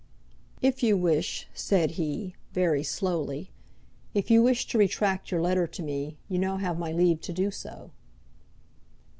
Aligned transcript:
"If 0.63 0.81
you 0.81 0.97
wish," 0.97 1.47
said 1.53 1.91
he, 1.91 2.33
very 2.53 2.81
slowly, 2.81 3.51
"if 4.15 4.31
you 4.31 4.41
wish 4.41 4.65
to 4.69 4.79
retract 4.79 5.29
your 5.29 5.43
letter 5.43 5.67
to 5.67 5.83
me, 5.83 6.17
you 6.27 6.39
now 6.39 6.57
have 6.57 6.79
my 6.79 6.91
leave 6.91 7.21
to 7.21 7.31
do 7.31 7.51
so." 7.51 7.91